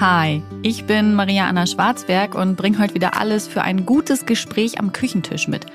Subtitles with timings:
[0.00, 4.78] Hi, ich bin Maria Anna Schwarzberg und bringe heute wieder alles für ein gutes Gespräch
[4.78, 5.66] am Küchentisch mit.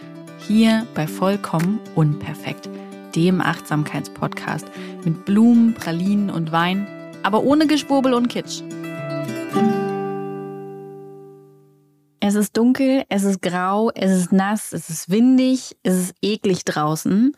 [0.47, 2.69] Hier bei Vollkommen Unperfekt,
[3.17, 4.65] dem Achtsamkeitspodcast
[5.03, 6.87] mit Blumen, Pralinen und Wein,
[7.21, 8.61] aber ohne Geschwurbel und Kitsch.
[12.21, 16.63] Es ist dunkel, es ist grau, es ist nass, es ist windig, es ist eklig
[16.63, 17.35] draußen.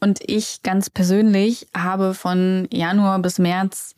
[0.00, 3.94] Und ich ganz persönlich habe von Januar bis März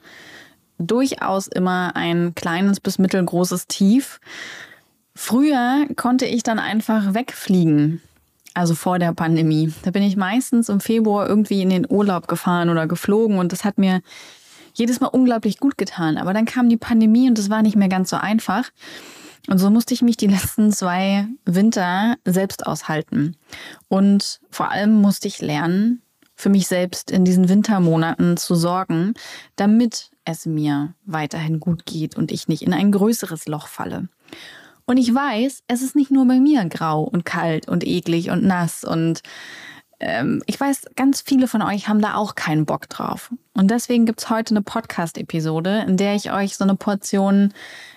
[0.79, 4.21] durchaus immer ein kleines bis mittelgroßes Tief.
[5.15, 8.01] Früher konnte ich dann einfach wegfliegen.
[8.55, 9.73] Also vor der Pandemie.
[9.83, 13.65] Da bin ich meistens im Februar irgendwie in den Urlaub gefahren oder geflogen und das
[13.65, 14.01] hat mir
[14.75, 16.17] jedes Mal unglaublich gut getan.
[16.17, 18.71] Aber dann kam die Pandemie und das war nicht mehr ganz so einfach.
[19.49, 23.37] Und so musste ich mich die letzten zwei Winter selbst aushalten.
[23.89, 26.03] Und vor allem musste ich lernen,
[26.39, 29.15] für mich selbst in diesen Wintermonaten zu sorgen,
[29.57, 34.09] damit es mir weiterhin gut geht und ich nicht in ein größeres Loch falle.
[34.87, 38.45] Und ich weiß, es ist nicht nur bei mir grau und kalt und eklig und
[38.45, 39.23] nass und
[40.01, 43.35] ähm, ich weiß, ganz viele von euch haben da auch keinen Bock drauf.
[43.55, 47.53] Und deswegen gibt es heute eine Podcast-Episode, in der ich euch so eine Portion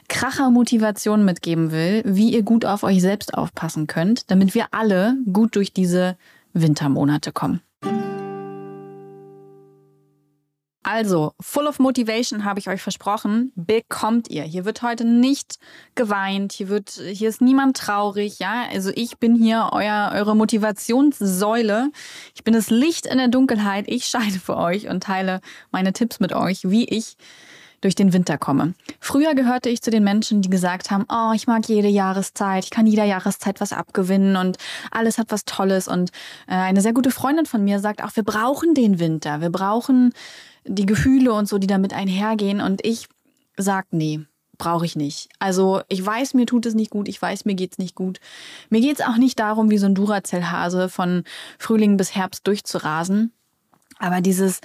[0.09, 5.55] Kracher-Motivation mitgeben will, wie ihr gut auf euch selbst aufpassen könnt, damit wir alle gut
[5.55, 6.17] durch diese
[6.53, 7.61] Wintermonate kommen.
[10.93, 14.43] Also, full of motivation habe ich euch versprochen, bekommt ihr.
[14.43, 15.57] Hier wird heute nicht
[15.95, 18.65] geweint, hier wird, hier ist niemand traurig, ja.
[18.69, 21.91] Also ich bin hier euer, eure Motivationssäule.
[22.35, 23.85] Ich bin das Licht in der Dunkelheit.
[23.87, 25.39] Ich scheide für euch und teile
[25.71, 27.15] meine Tipps mit euch, wie ich
[27.79, 28.73] durch den Winter komme.
[28.99, 32.69] Früher gehörte ich zu den Menschen, die gesagt haben, oh, ich mag jede Jahreszeit, ich
[32.69, 34.57] kann jeder Jahreszeit was abgewinnen und
[34.91, 35.87] alles hat was Tolles.
[35.87, 36.11] Und
[36.47, 40.13] äh, eine sehr gute Freundin von mir sagt auch, wir brauchen den Winter, wir brauchen
[40.65, 42.61] die Gefühle und so, die damit einhergehen.
[42.61, 43.07] Und ich
[43.57, 44.21] sag, nee,
[44.57, 45.29] brauche ich nicht.
[45.39, 48.19] Also ich weiß, mir tut es nicht gut, ich weiß, mir geht's nicht gut.
[48.69, 51.23] Mir geht's auch nicht darum, wie so ein Duracell-Hase von
[51.57, 53.33] Frühling bis Herbst durchzurasen.
[53.97, 54.61] Aber dieses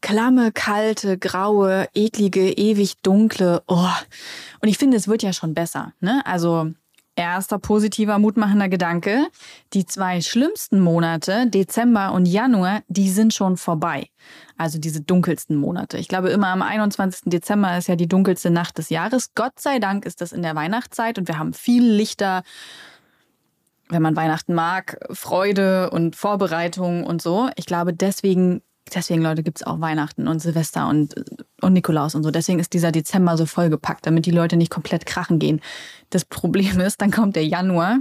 [0.00, 3.88] klamme, kalte, graue, eklige, ewig dunkle, oh.
[4.60, 5.92] Und ich finde, es wird ja schon besser.
[6.00, 6.24] Ne?
[6.26, 6.72] Also
[7.18, 9.26] Erster positiver, mutmachender Gedanke.
[9.72, 14.06] Die zwei schlimmsten Monate, Dezember und Januar, die sind schon vorbei.
[14.56, 15.98] Also diese dunkelsten Monate.
[15.98, 17.22] Ich glaube, immer am 21.
[17.24, 19.34] Dezember ist ja die dunkelste Nacht des Jahres.
[19.34, 22.44] Gott sei Dank ist das in der Weihnachtszeit und wir haben viel Lichter,
[23.88, 27.50] wenn man Weihnachten mag, Freude und Vorbereitung und so.
[27.56, 28.62] Ich glaube, deswegen
[28.94, 31.14] deswegen, Leute, gibt es auch Weihnachten und Silvester und,
[31.60, 32.30] und Nikolaus und so.
[32.30, 35.60] Deswegen ist dieser Dezember so vollgepackt, damit die Leute nicht komplett krachen gehen.
[36.10, 37.98] Das Problem ist, dann kommt der Januar,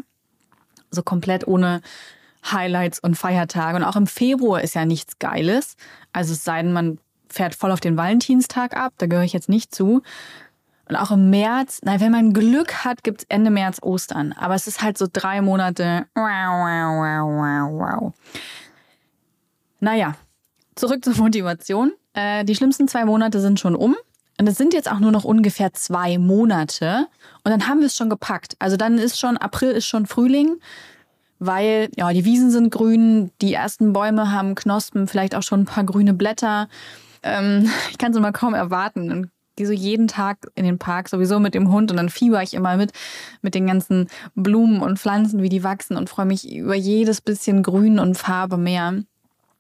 [0.92, 1.82] so komplett ohne
[2.52, 3.78] Highlights und Feiertage.
[3.78, 5.76] Und auch im Februar ist ja nichts Geiles.
[6.14, 7.00] Also es sei denn, man
[7.30, 10.02] fährt voll auf den Valentinstag ab, da gehöre ich jetzt nicht zu.
[10.88, 14.32] Und auch im März, na, wenn man Glück hat, gibt es Ende März Ostern.
[14.32, 16.06] Aber es ist halt so drei Monate.
[19.80, 20.16] Naja,
[20.80, 21.92] zurück zur Motivation.
[22.14, 23.96] Äh, die schlimmsten zwei Monate sind schon um.
[24.40, 27.08] Und es sind jetzt auch nur noch ungefähr zwei Monate.
[27.44, 28.56] Und dann haben wir es schon gepackt.
[28.60, 30.58] Also dann ist schon, April ist schon Frühling,
[31.40, 35.66] weil ja, die Wiesen sind grün, die ersten Bäume haben Knospen, vielleicht auch schon ein
[35.66, 36.68] paar grüne Blätter.
[37.24, 39.12] Ähm, ich kann es immer kaum erwarten.
[39.12, 41.90] Und gehe so jeden Tag in den Park, sowieso mit dem Hund.
[41.90, 42.94] Und dann fieber ich immer mit,
[43.42, 47.64] mit den ganzen Blumen und Pflanzen, wie die wachsen und freue mich über jedes bisschen
[47.64, 48.94] Grün und Farbe mehr.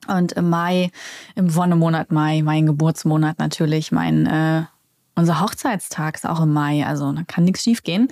[0.07, 0.91] Und im Mai,
[1.35, 4.63] im Wonnemonat Mai, mein Geburtsmonat natürlich, mein äh,
[5.15, 8.07] unser Hochzeitstag ist auch im Mai, also da kann nichts schiefgehen.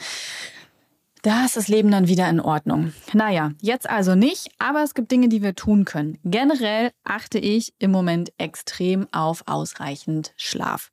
[1.22, 2.94] Da ist das Leben dann wieder in Ordnung.
[3.13, 6.19] Naja, jetzt also nicht, aber es gibt Dinge, die wir tun können.
[6.23, 10.91] Generell achte ich im Moment extrem auf ausreichend Schlaf.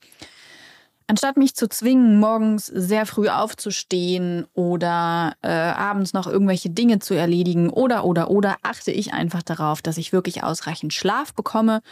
[1.12, 7.12] Anstatt mich zu zwingen, morgens sehr früh aufzustehen oder äh, abends noch irgendwelche Dinge zu
[7.12, 11.82] erledigen oder oder oder, achte ich einfach darauf, dass ich wirklich ausreichend Schlaf bekomme.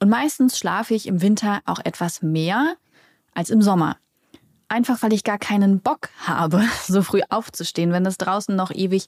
[0.00, 2.74] Und meistens schlafe ich im Winter auch etwas mehr
[3.32, 3.96] als im Sommer.
[4.66, 9.06] Einfach weil ich gar keinen Bock habe, so früh aufzustehen, wenn es draußen noch ewig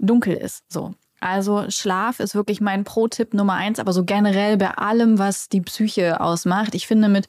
[0.00, 0.64] dunkel ist.
[0.68, 0.92] So.
[1.20, 5.60] Also Schlaf ist wirklich mein Pro-Tipp Nummer eins, aber so generell bei allem, was die
[5.60, 6.74] Psyche ausmacht.
[6.74, 7.28] Ich finde mit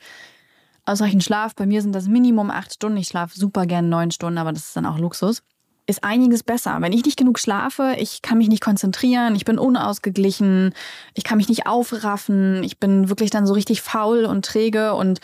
[0.88, 1.56] ausreichend Schlaf.
[1.56, 2.98] Bei mir sind das Minimum acht Stunden.
[2.98, 5.44] Ich schlafe super gern neun Stunden, aber das ist dann auch Luxus.
[5.86, 6.78] Ist einiges besser.
[6.81, 10.74] Wenn ich nicht genug schlafe, ich kann mich nicht konzentrieren, ich bin unausgeglichen,
[11.13, 15.22] ich kann mich nicht aufraffen, ich bin wirklich dann so richtig faul und träge und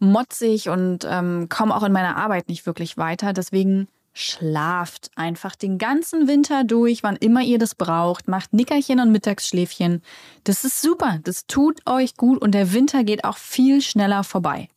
[0.00, 3.32] motzig und ähm, komme auch in meiner Arbeit nicht wirklich weiter.
[3.32, 8.28] Deswegen schlaft einfach den ganzen Winter durch, wann immer ihr das braucht.
[8.28, 10.02] Macht Nickerchen und Mittagsschläfchen.
[10.44, 11.18] Das ist super.
[11.22, 14.68] Das tut euch gut und der Winter geht auch viel schneller vorbei.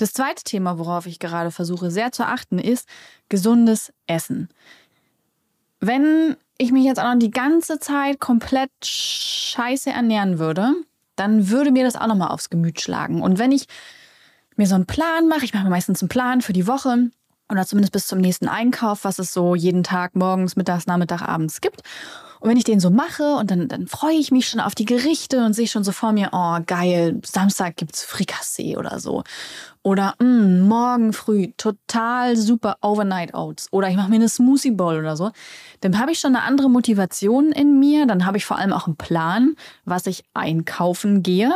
[0.00, 2.88] Das zweite Thema, worauf ich gerade versuche sehr zu achten, ist
[3.28, 4.48] gesundes Essen.
[5.78, 10.72] Wenn ich mich jetzt auch noch die ganze Zeit komplett scheiße ernähren würde,
[11.16, 13.20] dann würde mir das auch nochmal aufs Gemüt schlagen.
[13.20, 13.66] Und wenn ich
[14.56, 17.10] mir so einen Plan mache, ich mache mir meistens einen Plan für die Woche
[17.50, 21.60] oder zumindest bis zum nächsten Einkauf, was es so jeden Tag morgens, mittags, Nachmittag, abends
[21.60, 21.82] gibt.
[22.40, 24.86] Und wenn ich den so mache und dann, dann freue ich mich schon auf die
[24.86, 29.24] Gerichte und sehe schon so vor mir, oh geil, Samstag gibt's Frikassee oder so.
[29.82, 33.68] Oder mh, mm, morgen früh total super Overnight Oats.
[33.72, 35.30] Oder ich mache mir eine Smoothie Bowl oder so.
[35.82, 38.06] Dann habe ich schon eine andere Motivation in mir.
[38.06, 39.54] Dann habe ich vor allem auch einen Plan,
[39.84, 41.52] was ich einkaufen gehe.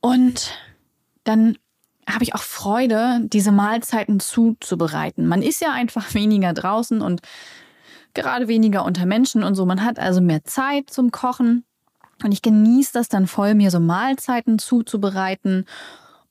[0.00, 0.52] Und
[1.24, 1.58] dann
[2.08, 5.26] habe ich auch Freude, diese Mahlzeiten zuzubereiten.
[5.26, 7.20] Man ist ja einfach weniger draußen und
[8.14, 9.66] gerade weniger unter Menschen und so.
[9.66, 11.64] Man hat also mehr Zeit zum Kochen.
[12.22, 15.64] Und ich genieße das dann voll, mir so Mahlzeiten zuzubereiten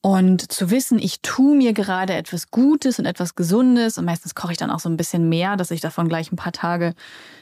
[0.02, 3.98] und zu wissen, ich tue mir gerade etwas Gutes und etwas Gesundes.
[3.98, 6.38] Und meistens koche ich dann auch so ein bisschen mehr, dass ich davon gleich ein
[6.38, 6.94] paar Tage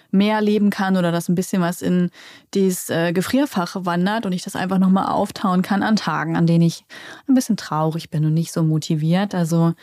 [0.09, 2.09] mehr leben kann oder dass ein bisschen was in
[2.53, 6.63] dieses äh, Gefrierfach wandert und ich das einfach nochmal auftauen kann an Tagen, an denen
[6.63, 6.85] ich
[7.27, 9.35] ein bisschen traurig bin und nicht so motiviert.
[9.35, 9.73] Also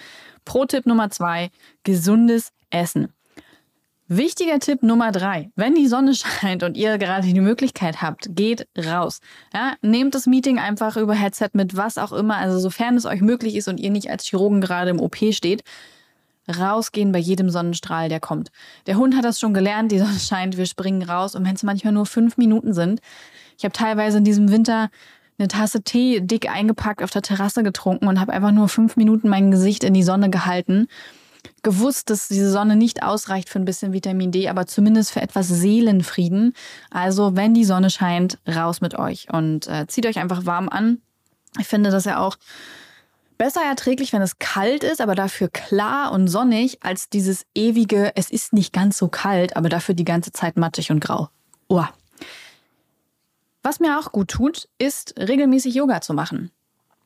[0.44, 1.50] Pro-Tipp Nummer zwei,
[1.84, 3.12] gesundes Essen.
[4.06, 5.50] Wichtiger Tipp Nummer drei.
[5.56, 9.20] Wenn die Sonne scheint und ihr gerade die Möglichkeit habt, geht raus.
[9.54, 13.22] Ja, nehmt das Meeting einfach über Headset mit, was auch immer, also sofern es euch
[13.22, 15.62] möglich ist und ihr nicht als Chirurgen gerade im OP steht.
[16.46, 18.50] Rausgehen bei jedem Sonnenstrahl, der kommt.
[18.86, 21.62] Der Hund hat das schon gelernt, die Sonne scheint, wir springen raus und wenn es
[21.62, 23.00] manchmal nur fünf Minuten sind.
[23.56, 24.90] Ich habe teilweise in diesem Winter
[25.38, 29.30] eine Tasse Tee dick eingepackt auf der Terrasse getrunken und habe einfach nur fünf Minuten
[29.30, 30.88] mein Gesicht in die Sonne gehalten
[31.62, 35.48] gewusst, dass diese Sonne nicht ausreicht für ein bisschen Vitamin D, aber zumindest für etwas
[35.48, 36.54] Seelenfrieden.
[36.90, 40.98] Also, wenn die Sonne scheint, raus mit euch und äh, zieht euch einfach warm an.
[41.58, 42.36] Ich finde das ja auch
[43.38, 48.30] besser erträglich, wenn es kalt ist, aber dafür klar und sonnig, als dieses ewige, es
[48.30, 51.28] ist nicht ganz so kalt, aber dafür die ganze Zeit mattig und grau.
[51.68, 51.92] Uah.
[53.62, 56.50] Was mir auch gut tut, ist regelmäßig Yoga zu machen.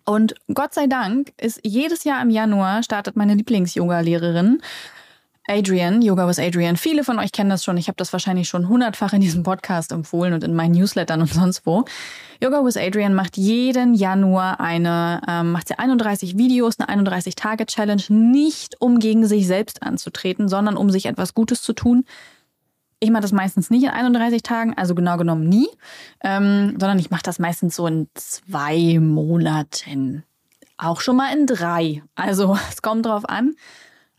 [0.09, 4.63] Und Gott sei Dank ist jedes Jahr im Januar startet meine Lieblings-Yoga-Lehrerin
[5.47, 6.79] Adrian, Yoga with Adrian.
[6.79, 7.77] Viele von euch kennen das schon.
[7.77, 11.31] Ich habe das wahrscheinlich schon hundertfach in diesem Podcast empfohlen und in meinen Newslettern und
[11.31, 11.85] sonst wo.
[12.43, 18.81] Yoga with Adrian macht jeden Januar eine, ähm, macht sie 31 Videos, eine 31-Tage-Challenge, nicht
[18.81, 22.07] um gegen sich selbst anzutreten, sondern um sich etwas Gutes zu tun,
[23.01, 25.69] ich mache das meistens nicht in 31 Tagen, also genau genommen nie,
[26.23, 30.25] ähm, sondern ich mache das meistens so in zwei Monaten.
[30.77, 32.03] Auch schon mal in drei.
[32.15, 33.55] Also es kommt drauf an.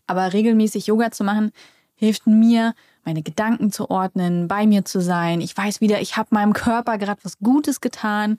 [0.06, 1.52] Aber regelmäßig Yoga zu machen,
[1.94, 2.74] hilft mir,
[3.04, 5.40] meine Gedanken zu ordnen, bei mir zu sein.
[5.40, 8.38] Ich weiß wieder, ich habe meinem Körper gerade was Gutes getan.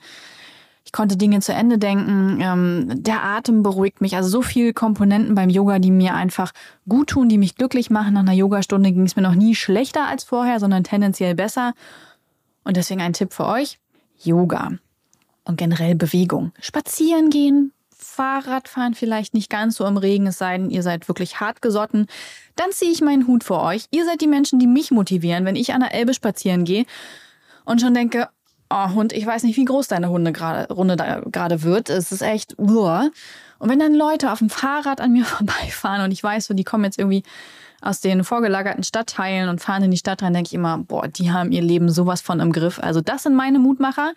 [0.84, 2.40] Ich konnte Dinge zu Ende denken.
[2.42, 4.16] Ähm, der Atem beruhigt mich.
[4.16, 6.52] Also so viele Komponenten beim Yoga, die mir einfach
[6.90, 8.14] gut tun, die mich glücklich machen.
[8.14, 11.74] Nach einer Yogastunde ging es mir noch nie schlechter als vorher, sondern tendenziell besser.
[12.64, 13.80] Und deswegen ein Tipp für euch.
[14.24, 14.72] Yoga
[15.44, 16.52] und generell Bewegung.
[16.60, 21.40] Spazieren gehen, Fahrradfahren vielleicht nicht ganz so im Regen, es sei denn, ihr seid wirklich
[21.40, 22.08] hart gesotten.
[22.56, 23.86] Dann ziehe ich meinen Hut vor euch.
[23.92, 26.86] Ihr seid die Menschen, die mich motivieren, wenn ich an der Elbe spazieren gehe
[27.66, 28.30] und schon denke,
[28.72, 30.96] oh Hund, ich weiß nicht, wie groß deine Hunde grade, Runde
[31.32, 31.90] gerade wird.
[31.90, 33.10] Es ist echt, uah.
[33.60, 36.64] Und wenn dann Leute auf dem Fahrrad an mir vorbeifahren und ich weiß, so, die
[36.64, 37.24] kommen jetzt irgendwie
[37.82, 41.32] aus den vorgelagerten Stadtteilen und fahren in die Stadt rein, denke ich immer, boah, die
[41.32, 42.80] haben ihr Leben sowas von im Griff.
[42.80, 44.14] Also das sind meine Mutmacher.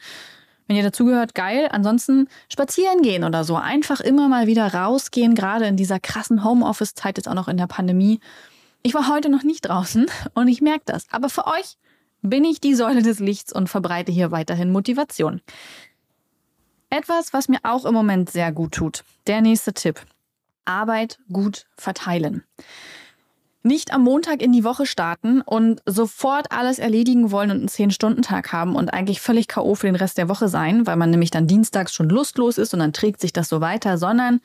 [0.66, 1.68] Wenn ihr dazugehört, geil.
[1.70, 3.56] Ansonsten spazieren gehen oder so.
[3.56, 7.66] Einfach immer mal wieder rausgehen, gerade in dieser krassen Homeoffice-Zeit, jetzt auch noch in der
[7.66, 8.20] Pandemie.
[8.82, 11.06] Ich war heute noch nicht draußen und ich merke das.
[11.10, 11.76] Aber für euch
[12.24, 15.42] bin ich die Säule des Lichts und verbreite hier weiterhin Motivation.
[16.88, 19.04] Etwas, was mir auch im Moment sehr gut tut.
[19.26, 20.00] Der nächste Tipp.
[20.64, 22.42] Arbeit gut verteilen.
[23.62, 28.52] Nicht am Montag in die Woche starten und sofort alles erledigen wollen und einen 10-Stunden-Tag
[28.52, 29.74] haben und eigentlich völlig K.O.
[29.74, 32.80] für den Rest der Woche sein, weil man nämlich dann dienstags schon lustlos ist und
[32.80, 34.40] dann trägt sich das so weiter, sondern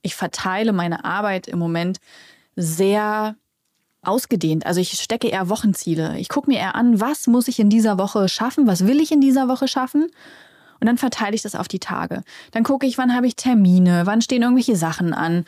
[0.00, 1.98] ich verteile meine Arbeit im Moment
[2.56, 3.36] sehr
[4.02, 4.66] ausgedehnt.
[4.66, 6.18] Also ich stecke eher Wochenziele.
[6.18, 9.12] Ich gucke mir eher an, was muss ich in dieser Woche schaffen, was will ich
[9.12, 10.10] in dieser Woche schaffen.
[10.80, 12.22] Und dann verteile ich das auf die Tage.
[12.50, 15.44] Dann gucke ich, wann habe ich Termine, wann stehen irgendwelche Sachen an,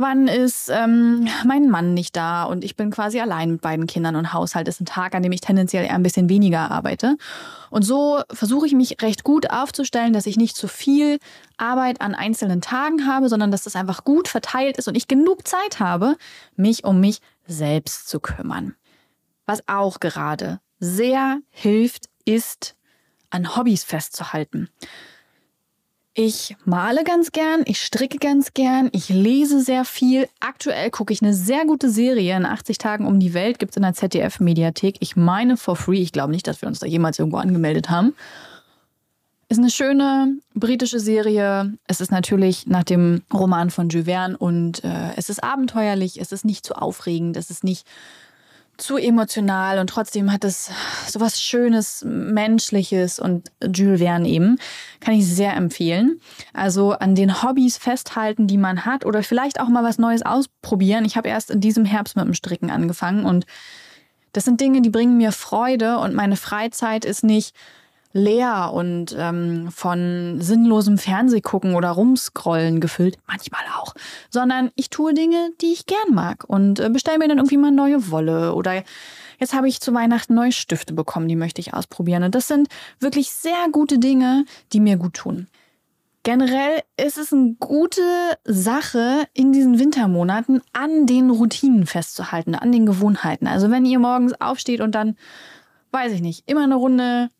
[0.00, 4.16] wann ist ähm, mein Mann nicht da und ich bin quasi allein mit beiden Kindern
[4.16, 7.16] und Haushalt ist ein Tag, an dem ich tendenziell eher ein bisschen weniger arbeite.
[7.68, 11.18] Und so versuche ich mich recht gut aufzustellen, dass ich nicht zu viel
[11.58, 15.46] Arbeit an einzelnen Tagen habe, sondern dass das einfach gut verteilt ist und ich genug
[15.46, 16.16] Zeit habe,
[16.56, 18.74] mich um mich selbst zu kümmern.
[19.44, 22.74] Was auch gerade sehr hilft, ist
[23.28, 24.70] an Hobbys festzuhalten.
[26.22, 30.28] Ich male ganz gern, ich stricke ganz gern, ich lese sehr viel.
[30.38, 33.78] Aktuell gucke ich eine sehr gute Serie in 80 Tagen um die Welt, gibt es
[33.78, 34.96] in der ZDF-Mediathek.
[35.00, 38.14] Ich meine for free, ich glaube nicht, dass wir uns da jemals irgendwo angemeldet haben.
[39.48, 41.72] Ist eine schöne britische Serie.
[41.86, 46.32] Es ist natürlich nach dem Roman von Jules Verne und äh, es ist abenteuerlich, es
[46.32, 47.86] ist nicht zu aufregend, es ist nicht
[48.80, 50.70] zu emotional und trotzdem hat es
[51.06, 54.58] so was Schönes, Menschliches und Jules Verne eben.
[55.00, 56.20] Kann ich sehr empfehlen.
[56.52, 61.04] Also an den Hobbys festhalten, die man hat oder vielleicht auch mal was Neues ausprobieren.
[61.04, 63.46] Ich habe erst in diesem Herbst mit dem Stricken angefangen und
[64.32, 67.54] das sind Dinge, die bringen mir Freude und meine Freizeit ist nicht
[68.12, 73.94] leer und ähm, von sinnlosem Fernsehgucken oder rumscrollen gefüllt, manchmal auch,
[74.30, 77.70] sondern ich tue Dinge, die ich gern mag und äh, bestelle mir dann irgendwie mal
[77.70, 78.82] neue Wolle oder
[79.38, 82.68] jetzt habe ich zu Weihnachten neue Stifte bekommen, die möchte ich ausprobieren und das sind
[82.98, 85.46] wirklich sehr gute Dinge, die mir gut tun.
[86.22, 88.02] Generell ist es eine gute
[88.44, 93.46] Sache, in diesen Wintermonaten an den Routinen festzuhalten, an den Gewohnheiten.
[93.46, 95.16] Also wenn ihr morgens aufsteht und dann,
[95.92, 97.30] weiß ich nicht, immer eine Runde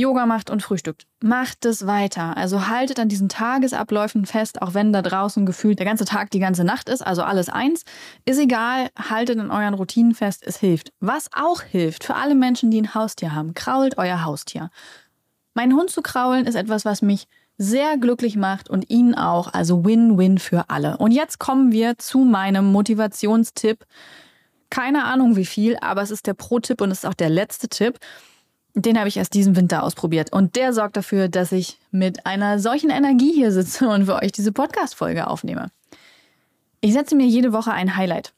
[0.00, 1.06] Yoga macht und frühstückt.
[1.22, 2.36] Macht es weiter.
[2.36, 6.40] Also haltet an diesen Tagesabläufen fest, auch wenn da draußen gefühlt der ganze Tag die
[6.40, 7.84] ganze Nacht ist, also alles eins.
[8.24, 10.92] Ist egal, haltet an euren Routinen fest, es hilft.
[11.00, 14.70] Was auch hilft für alle Menschen, die ein Haustier haben, krault euer Haustier.
[15.54, 17.26] Mein Hund zu kraulen ist etwas, was mich
[17.58, 20.96] sehr glücklich macht und ihn auch, also Win-Win für alle.
[20.96, 23.84] Und jetzt kommen wir zu meinem Motivationstipp.
[24.70, 27.68] Keine Ahnung wie viel, aber es ist der Pro-Tipp und es ist auch der letzte
[27.68, 27.98] Tipp.
[28.74, 30.32] Den habe ich erst diesen Winter ausprobiert.
[30.32, 34.32] Und der sorgt dafür, dass ich mit einer solchen Energie hier sitze und für euch
[34.32, 35.70] diese Podcast-Folge aufnehme.
[36.80, 38.32] Ich setze mir jede Woche ein Highlight.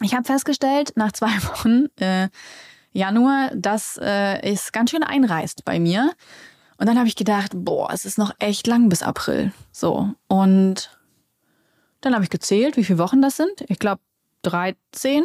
[0.00, 2.28] Ich habe festgestellt, nach zwei Wochen äh,
[2.92, 6.12] Januar, dass äh, es ganz schön einreißt bei mir.
[6.76, 9.52] Und dann habe ich gedacht, boah, es ist noch echt lang bis April.
[9.70, 10.10] So.
[10.26, 10.90] Und
[12.00, 13.64] dann habe ich gezählt, wie viele Wochen das sind.
[13.68, 14.02] Ich glaube
[14.42, 15.24] 13.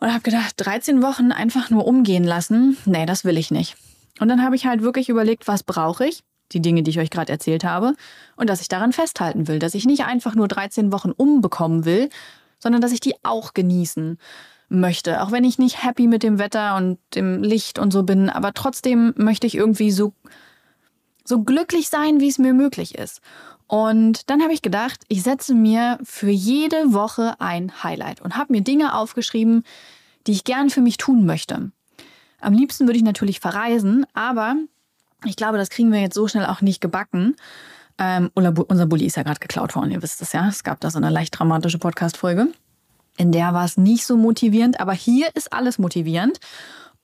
[0.00, 3.76] Und habe gedacht, 13 Wochen einfach nur umgehen lassen, nee, das will ich nicht.
[4.20, 6.22] Und dann habe ich halt wirklich überlegt, was brauche ich?
[6.52, 7.94] Die Dinge, die ich euch gerade erzählt habe.
[8.36, 9.58] Und dass ich daran festhalten will.
[9.58, 12.08] Dass ich nicht einfach nur 13 Wochen umbekommen will,
[12.58, 14.18] sondern dass ich die auch genießen
[14.68, 15.22] möchte.
[15.22, 18.30] Auch wenn ich nicht happy mit dem Wetter und dem Licht und so bin.
[18.30, 20.12] Aber trotzdem möchte ich irgendwie so,
[21.24, 23.20] so glücklich sein, wie es mir möglich ist.
[23.68, 28.52] Und dann habe ich gedacht, ich setze mir für jede Woche ein Highlight und habe
[28.52, 29.62] mir Dinge aufgeschrieben,
[30.26, 31.70] die ich gern für mich tun möchte.
[32.40, 34.56] Am liebsten würde ich natürlich verreisen, aber
[35.24, 37.36] ich glaube, das kriegen wir jetzt so schnell auch nicht gebacken.
[37.98, 40.48] Ähm, unser Bulli ist ja gerade geklaut worden, ihr wisst es ja.
[40.48, 42.48] Es gab da so eine leicht dramatische Podcast-Folge.
[43.18, 46.38] In der war es nicht so motivierend, aber hier ist alles motivierend.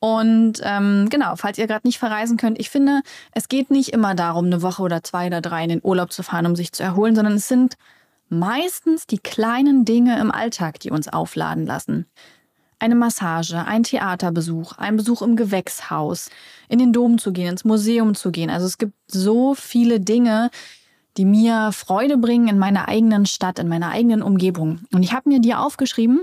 [0.05, 4.13] Und ähm, genau, falls ihr gerade nicht verreisen könnt, ich finde, es geht nicht immer
[4.13, 6.83] darum, eine Woche oder zwei oder drei in den Urlaub zu fahren, um sich zu
[6.83, 7.73] erholen, sondern es sind
[8.29, 12.05] meistens die kleinen Dinge im Alltag, die uns aufladen lassen.
[12.77, 16.29] Eine Massage, ein Theaterbesuch, ein Besuch im Gewächshaus,
[16.69, 18.51] in den Dom zu gehen, ins Museum zu gehen.
[18.51, 20.51] Also es gibt so viele Dinge,
[21.17, 24.81] die mir Freude bringen in meiner eigenen Stadt, in meiner eigenen Umgebung.
[24.93, 26.21] Und ich habe mir die aufgeschrieben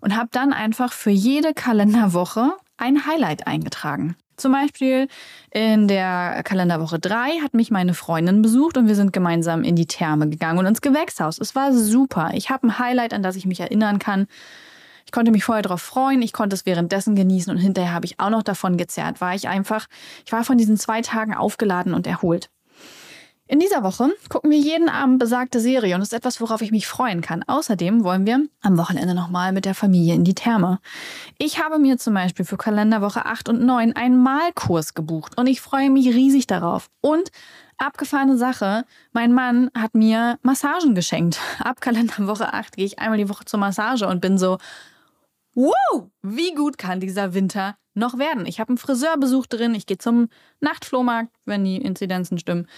[0.00, 4.16] und habe dann einfach für jede Kalenderwoche ein Highlight eingetragen.
[4.36, 5.08] Zum Beispiel
[5.50, 9.86] in der Kalenderwoche 3 hat mich meine Freundin besucht und wir sind gemeinsam in die
[9.86, 11.38] Therme gegangen und ins Gewächshaus.
[11.38, 12.30] Es war super.
[12.32, 14.26] Ich habe ein Highlight, an das ich mich erinnern kann.
[15.04, 18.20] Ich konnte mich vorher darauf freuen, ich konnte es währenddessen genießen und hinterher habe ich
[18.20, 19.88] auch noch davon gezerrt, war ich einfach,
[20.24, 22.48] ich war von diesen zwei Tagen aufgeladen und erholt.
[23.50, 26.70] In dieser Woche gucken wir jeden Abend besagte Serie und das ist etwas, worauf ich
[26.70, 27.42] mich freuen kann.
[27.42, 30.78] Außerdem wollen wir am Wochenende nochmal mit der Familie in die Therme.
[31.36, 35.60] Ich habe mir zum Beispiel für Kalenderwoche 8 und 9 einen Malkurs gebucht und ich
[35.60, 36.90] freue mich riesig darauf.
[37.00, 37.32] Und
[37.76, 41.40] abgefahrene Sache, mein Mann hat mir Massagen geschenkt.
[41.58, 44.58] Ab Kalenderwoche 8 gehe ich einmal die Woche zur Massage und bin so,
[45.54, 48.46] wow, wie gut kann dieser Winter noch werden?
[48.46, 50.28] Ich habe einen Friseurbesuch drin, ich gehe zum
[50.60, 52.68] Nachtflohmarkt, wenn die Inzidenzen stimmen.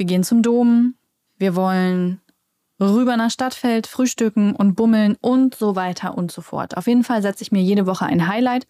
[0.00, 0.94] Wir gehen zum Dom,
[1.36, 2.22] wir wollen
[2.80, 6.78] rüber nach Stadtfeld, frühstücken und bummeln und so weiter und so fort.
[6.78, 8.66] Auf jeden Fall setze ich mir jede Woche ein Highlight.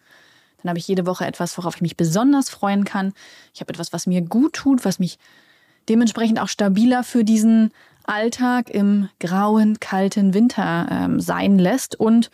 [0.61, 3.13] Dann habe ich jede Woche etwas, worauf ich mich besonders freuen kann.
[3.53, 5.19] Ich habe etwas, was mir gut tut, was mich
[5.87, 7.71] dementsprechend auch stabiler für diesen
[8.03, 11.97] Alltag im grauen, kalten Winter ähm, sein lässt.
[11.97, 12.29] Und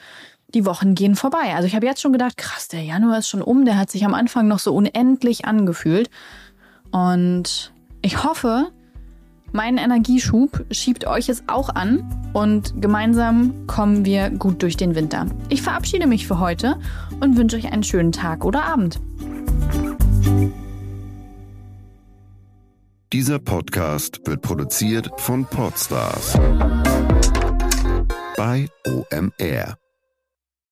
[0.56, 1.54] die Wochen gehen vorbei.
[1.54, 4.06] Also ich habe jetzt schon gedacht, krass, der Januar ist schon um, der hat sich
[4.06, 6.10] am Anfang noch so unendlich angefühlt.
[6.90, 8.72] Und ich hoffe,
[9.52, 15.28] mein Energieschub schiebt euch es auch an und gemeinsam kommen wir gut durch den Winter.
[15.50, 16.80] Ich verabschiede mich für heute
[17.20, 19.00] und wünsche euch einen schönen Tag oder Abend.
[23.14, 26.38] Dieser Podcast wird produziert von Podstars
[28.36, 29.78] bei OMR.